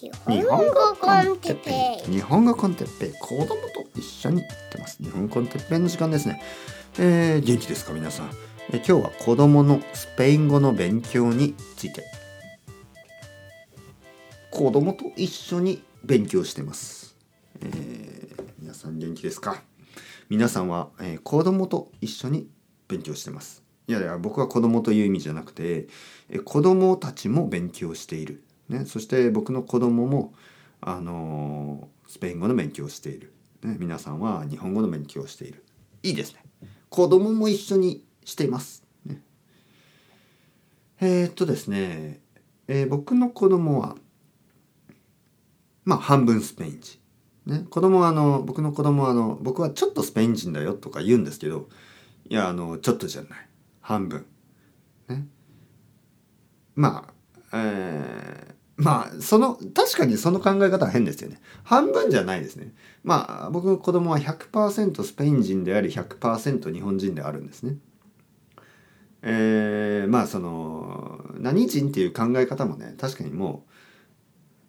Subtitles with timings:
[0.00, 2.12] 日本語コンテッペイ。
[2.12, 3.12] 日本語コンテッペイ。
[3.20, 3.56] 子供と
[3.96, 5.02] 一緒に行ってます。
[5.02, 6.40] 日本語コンテッペイの時間ですね、
[7.00, 8.30] えー、元気ですか皆さん、
[8.72, 12.04] え今日は子供のスペイン語の勉強について。
[14.52, 17.16] 子供と一緒に勉強してます、
[17.60, 19.62] えー皆さん元気ですか？
[20.28, 22.48] 皆さんは、えー子供と一緒に
[22.86, 23.64] 勉強してます。
[23.88, 25.88] いやいや僕は子供という意味じゃなくて、
[26.30, 30.34] えー子供たちも勉強している、ね、そして僕の子供も
[30.80, 35.64] あのスペイン語の勉強をしている、ね、皆さんは日本語の勉強をしている。
[36.02, 36.42] いいですね。
[36.88, 39.22] 子供も一緒にしています、ね、
[41.00, 42.20] えーっとですね、
[42.66, 43.96] えー僕の子供は
[45.84, 46.98] まあ半分スペイン人。
[47.46, 51.70] ね、子供はあの僕の子供はあの僕はちょっとスペイン人だよとか言うんですけど
[52.28, 53.30] いやあのちょっとじゃない。
[53.80, 54.26] 半分。
[55.08, 55.26] ね。
[56.74, 57.08] ま
[57.50, 61.40] あえーまあその確かにその考え方は変ですよね。
[61.64, 62.72] 半分じゃないですね。
[63.02, 67.76] まあ僕の子供は100%スペイン人であり100%日本人であるんですね。
[69.22, 73.66] えーまあその何人っていう考え方もね確かにも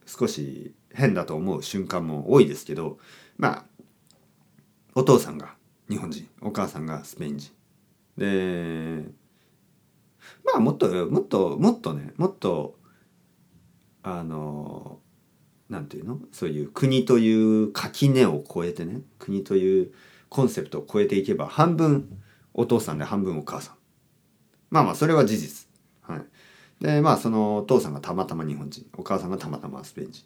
[0.08, 2.98] う少し変だと思う瞬間も多いですけど
[3.38, 3.66] まあ
[4.96, 5.54] お父さんが
[5.88, 7.52] 日本人お母さんがスペイン人。
[8.18, 9.04] で
[10.44, 12.79] まあもっともっともっとねもっと
[14.04, 15.00] あの
[15.70, 16.20] なんていうの？
[16.32, 19.94] そういう国という垣根を越えてね国という
[20.30, 22.22] コンセプトを超えていけば半分
[22.54, 23.76] お父さんで半分お母さん
[24.70, 25.68] まあまあそれは事実
[26.02, 26.22] はい
[26.80, 30.26] でまあそのお父さんがたまたま日本人お母さんがたまたまスペイン人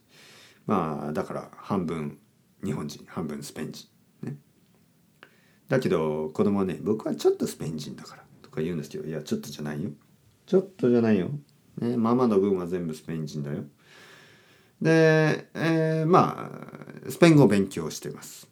[0.67, 2.19] まあだから半分
[2.63, 3.87] 日本人半分スペイン人
[4.21, 4.37] ね
[5.67, 9.89] だけど子供はね僕はちょっとスペイン人だからとか言うんですけどいやちょっとじゃないよ
[10.45, 11.29] ちょっとじゃないよ、
[11.79, 13.63] ね、ママの分は全部スペイン人だよ。
[14.81, 16.49] で、えーま
[17.05, 18.47] あスペイン語を勉強してます。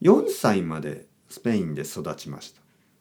[0.00, 2.60] 4歳までスペインで育ちました。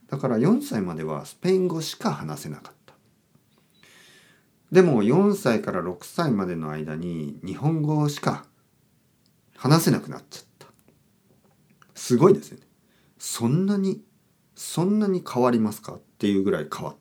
[0.09, 2.93] だから4歳まではスペイン語しか話せなかった。
[4.71, 8.45] でも4歳から6歳までの間に日本語しか
[9.55, 10.67] 話せなくなっちゃった。
[11.93, 12.63] すごいですよね。
[13.17, 14.01] そんなに
[14.55, 15.95] そんなに変わりますか？
[15.95, 16.95] っていうぐらい変わっ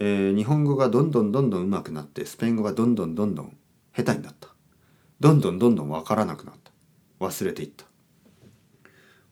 [0.00, 3.56] えー日本語がどんどんどんどん上手くなってスペイン語がどんどんどんどん
[3.96, 4.48] 下手になった。
[5.18, 6.70] どんどんどんどん分からなくなった。
[7.18, 7.84] 忘れていった。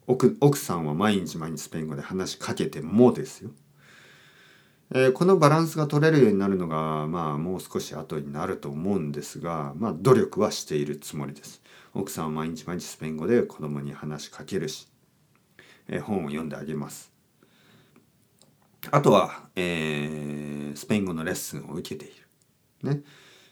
[0.09, 3.51] 奥奥さんは毎日毎日スペイン語で話しかけてもですよ。
[4.93, 11.63] えーこのバランスが取れるようになるのがまあもう少し後になると思うんですがまあ努力はしているつもりです。
[11.95, 14.89] 奥さんは毎日毎日スペイン語で子供に話しかけるし、
[15.89, 17.16] えー本を読んであげます。
[18.91, 22.27] あとは、えースペイン語のレッスンを受けている。
[22.83, 23.03] ね。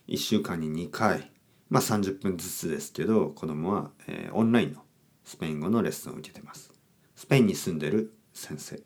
[0.09, 1.31] 1週間に2回。
[1.71, 4.83] まあ30分ずつですけど子供は、えーオンラインの
[5.25, 6.71] スペイン語のレッスンを受けてます。
[7.17, 8.83] スペインに住んでる先生。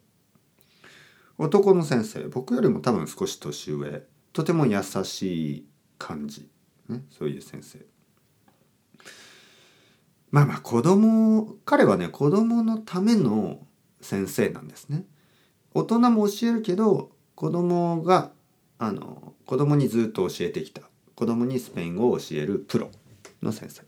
[1.36, 2.28] 男の先生。
[2.28, 4.06] 僕よりも多分少し年上。
[4.32, 6.48] とても優しい感じ、
[6.88, 7.84] ね、そういう先生。
[10.30, 13.66] まあまあ子供彼はね子供のための
[14.00, 15.04] 先生なんですね。
[15.74, 18.32] 大人も教えるけど子供が
[18.78, 20.82] あの子供にずっと教えてきた。
[21.14, 22.90] 子供にスペイン語を教えるプロ
[23.42, 23.82] の先生。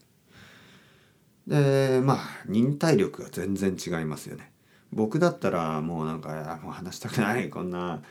[1.47, 4.51] でまあ忍耐力が全然違いますよね。
[4.91, 7.49] 僕だったらもうなんかもう話したくない。
[7.49, 8.01] こんな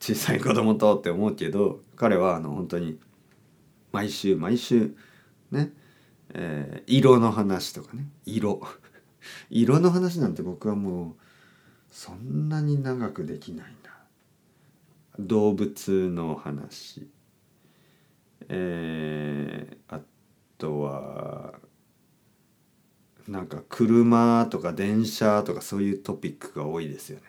[0.00, 2.98] 小さい子供とって思うけど彼はあの本当に
[3.90, 4.94] 毎週毎週
[5.50, 5.72] ね、
[6.34, 8.08] えー色の話とかね。
[8.24, 8.62] 色。
[9.50, 11.27] 色の話なんて僕はもう
[11.90, 13.90] そんなに長くできないな
[15.18, 17.08] 動物の話
[18.48, 20.00] えーあ
[20.58, 21.54] とは
[23.28, 27.24] なんか車とか電車とかそういうトピックが多いですよね。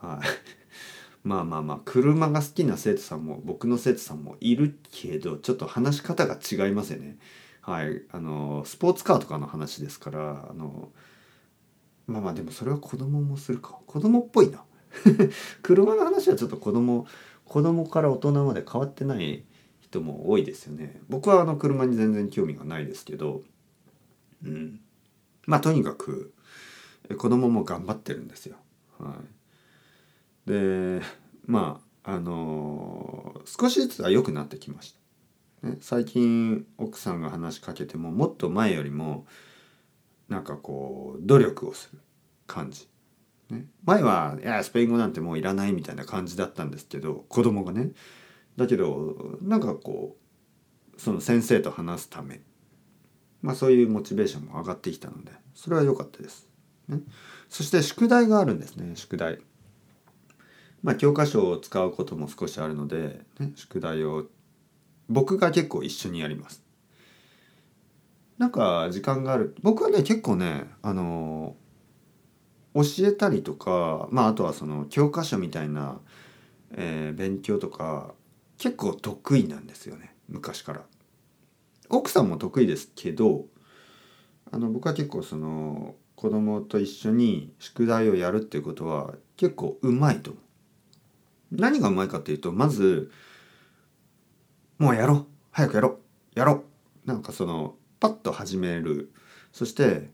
[0.00, 0.26] はい。
[1.22, 7.18] まあまあまあ車が好きな生徒さんも僕の生徒さんもいるけどちょっと話し方が違いますよね。
[7.60, 8.02] はい。
[8.10, 10.90] あのスポーツカーとかの話ですからあの
[12.08, 14.64] まあまあでもそれは子供もするか子供っぽいな。
[15.62, 17.06] 車の話はちょっと子供
[17.44, 19.44] 子供から大人まで変わってない
[19.80, 21.00] 人も多いですよね。
[21.08, 23.42] 僕はあの車に全然興味がないですけど。
[24.44, 24.80] うん、
[25.46, 26.32] まあとにかく
[27.16, 28.56] 子供も頑張ってるんですよ。
[28.98, 29.16] は
[30.46, 31.02] い、で
[31.46, 34.94] まああのー少しずつは良くなってきまし
[35.62, 35.68] た。
[35.68, 39.26] ね、最近奥さんが話しかけてももっと前よりも
[40.28, 42.00] なんかこう努力をする
[42.46, 42.88] 感じ。
[43.50, 47.92] ね、前はいやスペイン語なんてもういらないみたいな感じだったんですけど子供がね
[48.58, 50.18] だけどなんかこ
[50.94, 52.42] うその先生と話すため
[53.40, 56.46] まあそういうモチベーションも上がってきたのでそれは良かったです。
[56.88, 57.00] ね、
[57.48, 59.38] そして宿題があるんですね宿題。
[60.82, 64.26] まあ教科書を使うことも少しあるので、ね、宿題を
[65.08, 66.62] 僕が結構一緒にやります。
[68.38, 71.56] なんか時間がある僕はね結構ねあの
[72.74, 76.00] 教えたりとかまああとはその教科書みたいな、
[76.72, 78.14] えー、勉強とか
[78.58, 80.82] 結構得意なんですよね昔から。
[81.90, 83.46] 奥さんも得意ですけど
[84.52, 90.42] あの僕は結構その子供と一緒に宿題をやるっていうことは結構うまいと思う。
[91.50, 93.10] 何がうまいかっていうとまず
[94.78, 96.64] もうやろう早くやろうやろ
[97.06, 99.12] うなんかそのパッと始める。
[99.52, 100.10] そして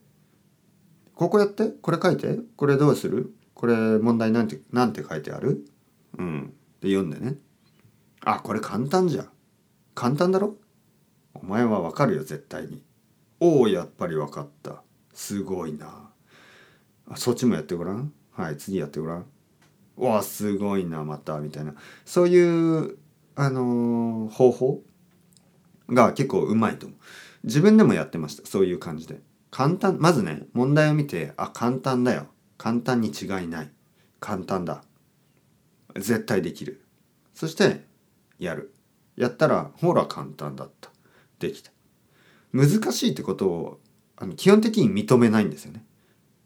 [1.15, 1.69] ここやって？
[1.69, 2.39] これ書いて？
[2.57, 3.35] これどうする？
[3.55, 5.65] これ問題なんてなんて書いてある？
[6.19, 6.55] うん。
[6.81, 7.37] で読んでね。
[8.25, 9.29] あこれ簡単じゃん。
[9.95, 10.57] 簡単だろ？
[11.35, 12.83] お前はわかるよ絶対に。
[13.41, 14.83] おおやっぱりわかった。
[15.13, 16.11] すごいな。
[17.09, 18.13] あそっちもやってごらん？
[18.33, 19.27] はい次やってごらん。
[19.97, 21.75] わあすごいなまたみたいな。
[22.05, 22.97] そういう
[23.37, 24.83] あのー、方法
[25.91, 26.99] が結構うまいと思う。
[27.45, 28.47] 自分でもやってました。
[28.47, 29.21] そういう感じで。
[29.51, 32.27] 簡単まずね問題を見てあ簡単だよ。
[32.59, 33.71] 簡単に違いない。
[34.19, 34.83] 簡単だ。
[35.95, 36.83] 絶対できる。
[37.35, 37.85] そして
[38.39, 38.75] やる。
[39.17, 40.91] やったらほら簡単だった。
[41.39, 41.71] できた。
[42.53, 43.81] 難しいってことを
[44.17, 45.85] あの基本的に認めないんですよね。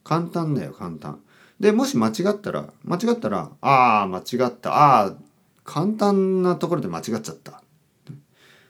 [0.03, 1.21] 簡単だよ簡単。
[1.61, 4.75] でもし間違ったら間違ったらああ間違った。
[4.75, 5.17] ああ
[5.65, 7.63] 簡単なところで間違っちゃった。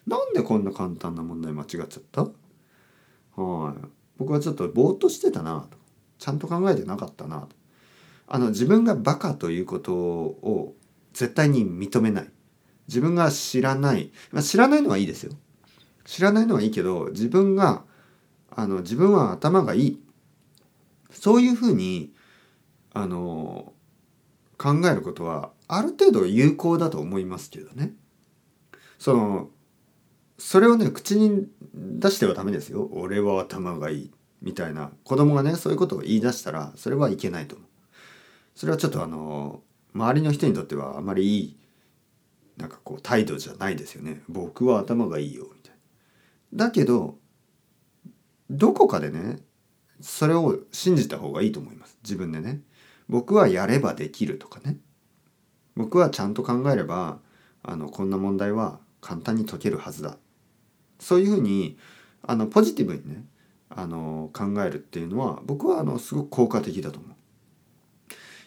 [0.09, 2.23] なんでこんな簡単な問題間違っちゃった？
[3.41, 3.87] はい。
[4.17, 5.77] 僕はちょっとぼーっとしてたなと。
[6.19, 7.49] ちゃんと考えてなかったなと。
[8.27, 10.75] あの自分がバカということを
[11.13, 12.31] 絶対に認めない。
[12.89, 15.33] 自分が知らない、まあ、知らないのはいいですよ。
[16.05, 17.85] 知らないのはいいけど自分が
[18.51, 20.03] あの自分は頭がいい。
[21.11, 22.13] そういうふうに
[22.95, 23.73] あの
[24.57, 27.93] 考えることはある程度有効だと思いますけどね。
[28.99, 29.51] その
[30.39, 32.89] それをね口に出してはダメですよ。
[32.93, 37.69] 俺は頭がいいみたいな子供がねそういうことを言い出したらそれはいけないと思う。
[38.55, 39.63] それはちょっとあの
[39.95, 41.57] 周りの人にとってはあまりいい
[42.57, 44.23] なんかこう態度じゃないですよね。
[44.29, 45.75] 僕は頭がいいよみたい
[46.53, 46.67] な。
[46.67, 47.19] だけど
[48.49, 49.41] どこかでね
[50.01, 52.61] それを信じた方がいいと思います自分でね。
[53.09, 54.77] 僕はやればできるとかね
[55.77, 57.19] 僕はちゃんと考えれば
[57.63, 60.19] あのこんな問題は簡単に解けるはずだ
[60.99, 61.79] そういうふうに
[62.23, 63.25] あのポジティブにね
[63.69, 67.13] あの考えるっていうのは僕はあのすごく効果的だと思う。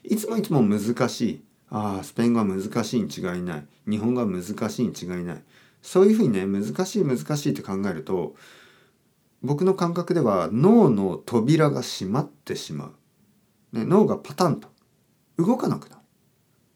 [0.04, 1.44] いつもいつも難しい。
[1.70, 3.66] ああスペイン語は難しいに違いない。
[3.90, 5.44] 日本語は難しいに違いない。
[5.82, 8.36] そういうふうにね難しい難しいって考えると
[9.42, 12.92] 僕の感覚では脳の扉が閉まってしま
[13.74, 13.78] う。
[13.78, 14.70] ね、脳がパタンと。
[15.38, 16.02] 動かなくなる。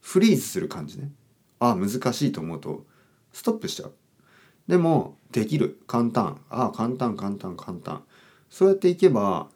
[0.00, 1.12] フリーズする感じね。
[1.58, 2.86] ああ難しいと思うと
[3.32, 3.94] ストップしちゃう。
[4.68, 5.78] でもできる。
[5.86, 6.40] 簡単。
[6.50, 8.02] ああ簡単簡単簡単。
[8.50, 9.48] そうやっていけば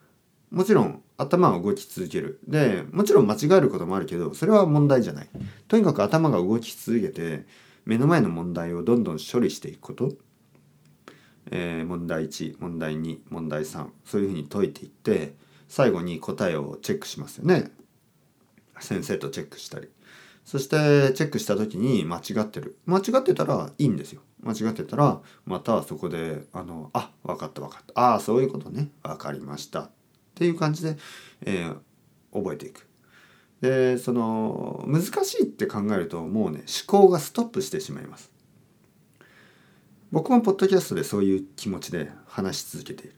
[0.50, 2.40] もちろん頭は動き続ける。
[2.46, 5.28] でもちろん間違えることもあるけどそれは問題じゃない。
[5.68, 7.46] とにかく頭が動き続けて
[7.84, 10.12] 目の前の問題をどんどん処理していくこと、
[11.50, 15.34] えー、問題1問題2問題3そういうふうに解いていって
[15.68, 17.70] 最後に答えをチェックしますよね。
[18.80, 19.88] 先生とチェックしたり。
[20.44, 22.76] そしてチェックした時に間違ってる。
[22.86, 24.22] 間違ってたらいいんですよ。
[24.42, 28.00] 間違ってたらまたそこであのあ分かった分かった。
[28.00, 28.90] ああそういうことね。
[29.02, 29.80] 分かりました。
[29.80, 29.90] っ
[30.34, 30.96] ていう感じで、
[31.42, 31.76] えー、
[32.32, 32.86] 覚えていく。
[33.60, 38.30] でその難しいって考えるともうね思考がストップしてしまいます。
[40.10, 43.14] 僕もポッドキャストでそういう気持ちで話し続けている。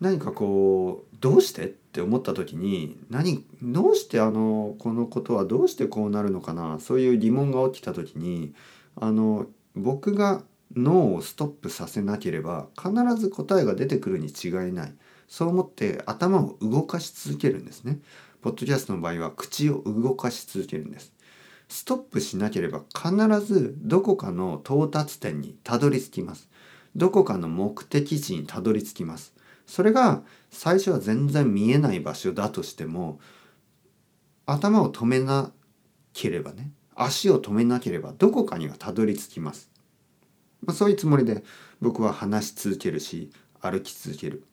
[0.00, 8.54] 何かこうどうしてって思った時に何どうしてあのこのことはどうしてこうなるのかなそういう疑問が起きた時に
[8.94, 9.46] あの
[9.78, 10.42] 僕が
[10.76, 14.94] 脳をストップさせなければ必ず答えが出てくるに違いない。
[15.26, 17.98] そう思って頭を動かし続けるんですね。
[18.40, 21.12] ポッドキャストの場合は口を動かし続けるんです。
[21.68, 23.12] ストップしなければ必
[23.44, 26.48] ずどこかの到達点にたどり着きます。
[26.96, 29.34] どこかの目的地にたどり着きます。
[29.66, 33.20] それが最初は全然見えない場所だとしても
[34.46, 35.52] 頭を止めな
[36.14, 39.70] ければね足を止めなければどこかにはたどり着きます、
[40.64, 41.44] まあ、そういうつもりで
[41.80, 44.44] 僕は話し続けるし歩き続ける。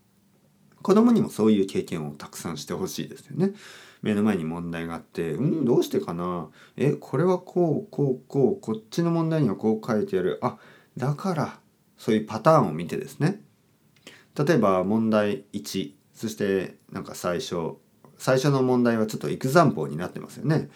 [0.81, 3.53] 子供にもそういう経験をたくさんしてほしいですよね。
[4.03, 6.49] 目の前に問題があってうんどうしてかな？
[6.77, 10.37] えこれはこうこうこうこっちの問題にはこう書いてある。
[10.43, 10.57] あ
[10.95, 11.59] だから
[11.97, 13.41] そういうパターンを見てですね。
[14.37, 17.77] 例えば問題1そしてなんか最初。
[18.17, 20.69] 最初の問題はちょっとエクザンポーになってますよね。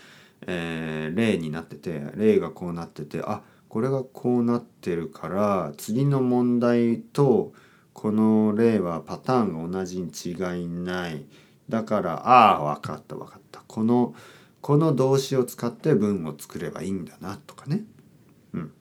[0.48, 7.54] えー、例になってて例がこうなっててあこれがこうなってるから次の問題と
[7.94, 10.32] この例はパターンが同じに違
[10.64, 11.26] いない
[11.68, 14.16] だからああ分かった分かったこの
[14.62, 17.84] この動詞を使って文を作ればいいんだなとかね。
[18.54, 18.72] うん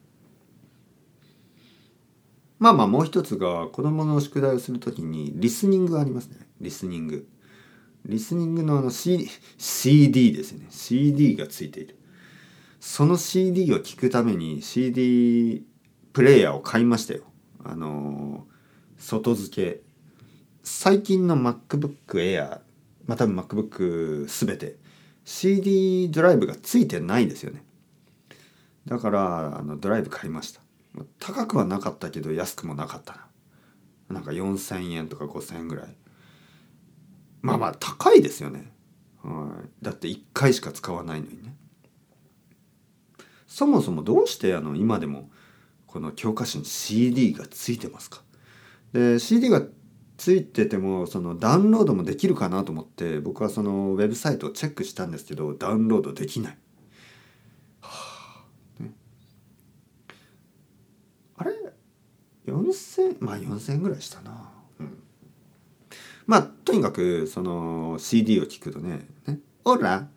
[2.59, 6.39] まあまあもう一つが子供の宿題をするときにリスニングがありますね。
[6.61, 7.29] リスニング。
[8.09, 10.67] リスニングのあの、C、CD ですね。
[10.71, 11.99] CD がついている。
[12.81, 15.63] その CD を聞くために CD
[16.13, 17.25] プレイヤーを買いましたよ。
[17.65, 19.81] あのー、外付け。
[20.63, 22.61] 最近の MacBook Air、
[23.07, 24.77] また MacBook すべて
[25.25, 27.63] CD ドライブがついてないですよね。
[28.87, 30.61] だからあのドライブ買いました。
[31.19, 33.15] 高くはなかったけど安くもなかった
[34.09, 35.97] ななんか4,000円とか5,000円ぐらい
[37.43, 38.73] まあまあ高いですよね。
[39.23, 39.85] はい。
[39.85, 41.55] だって1回しか使わないのにね。
[43.47, 45.31] そもそもどうしてあの今でも
[45.87, 48.23] この教科書に CD がついてますか？
[48.93, 49.63] で CD が
[50.17, 56.59] ついててもそのダウンロードもできるかなと思って僕はそのウェブサイトをチェックしたんですけどダウンロードできない。
[57.81, 58.45] は
[58.81, 58.83] あ。
[58.83, 58.93] ね、
[61.37, 61.53] あれ
[62.47, 64.51] ？4,000まあ4,000円ぐらいしたな、
[66.29, 70.09] まあとにかくその CD を聞くとねね「オラ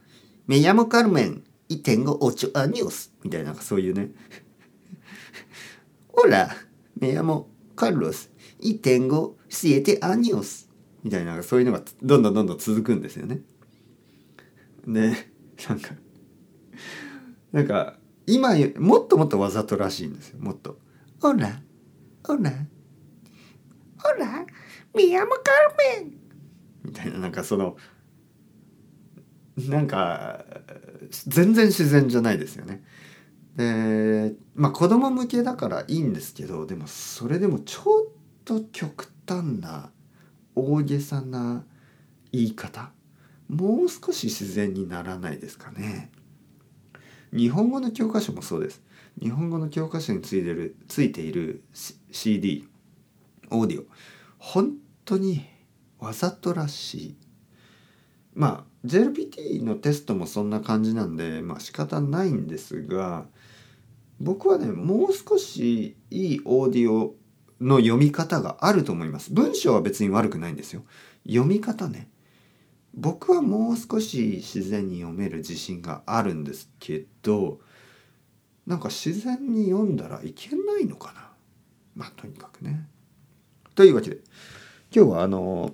[0.45, 4.11] メヤモカルメン1.58アニュース」みたいなそういうね
[6.13, 6.55] 「オラ
[6.99, 10.69] メヤモカルロス1.57アニュース」
[11.03, 13.41] みたいなそういうのがどんどんどんどん続くんですよね。
[14.85, 15.15] で
[15.67, 15.95] なんか
[17.51, 20.77] なんか今もっともっとわざとらしいんですよもっと。
[21.23, 21.61] オラ
[22.23, 22.67] Hola.
[23.97, 24.45] Hola.
[24.93, 26.11] Me llamo Carmen.
[26.83, 27.77] みたいななんかその
[29.57, 30.43] なんか
[31.27, 32.83] 全然自然じゃないですよね。
[33.55, 38.11] でまあ子供向けだからいいんですけどでもそれでもちょっ
[38.45, 39.91] と極端な
[40.55, 41.65] 大げさな
[42.31, 42.91] 言い方
[43.49, 46.11] もう少し自然にならないですかね。
[47.33, 48.81] 日本語の教科書もそうです。
[49.21, 51.63] 日本語の教科書についてるついている
[52.11, 52.67] CD
[53.49, 53.85] オーディオ
[54.43, 54.73] 本
[55.05, 55.45] 当に
[55.99, 57.15] わざとらしい。
[58.33, 63.27] まあ JLPT のテストもそんな感じなんでまあ仕方ないんですが
[64.19, 67.13] 僕はねもう少しいいオーディオ
[67.61, 69.31] の読み方があると思います。
[69.31, 70.85] 文章は別に悪くないんですよ。
[71.27, 72.09] 読み方ね。
[72.95, 77.59] 僕はもう少し自然に読める自信があるんですけど
[78.65, 81.29] なんか自然に読んだらいけないのかな。
[81.95, 82.87] まあとにかくね。
[83.75, 84.17] というわけで
[84.93, 85.73] 今日はあの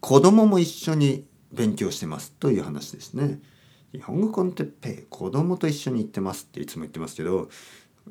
[0.00, 3.40] 子供も一緒に勉強してますという話ですね。
[3.92, 7.50] 日本語コンテッペイ子供と一緒に行ってますっていつも言ってますけど、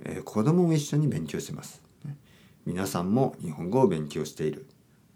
[0.04, 2.18] えー、子供も一緒に勉強してます、ね。
[2.66, 4.68] 皆さんも日本語を勉強している。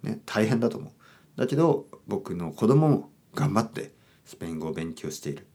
[0.03, 1.39] ね、大変だと思う。
[1.39, 3.91] だけど僕の子供も頑張って
[4.25, 5.47] スペイン語を勉強している。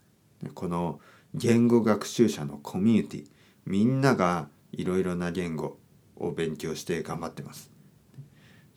[0.55, 1.01] この
[1.35, 3.27] 言語学習者のコミュニティ
[3.67, 5.79] みんながいろいろな言語
[6.17, 7.71] を勉強して頑張ってます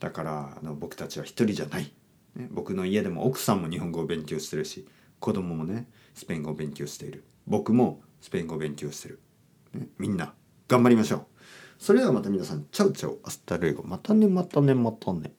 [0.02, 1.94] だからあの僕たちは一人じゃない、
[2.36, 4.88] ね、僕の家でも奥さんも日本語を勉強してるし
[5.20, 7.24] 子供もねスペイン語を勉強している。
[7.48, 9.20] 僕もスペイン語を勉強してる、
[9.74, 10.34] ね、みんな
[10.68, 11.26] 頑張りましょう。
[11.78, 13.84] それではまた皆さん ciao ciao hasta luego。
[13.84, 15.34] またねまたねまたね。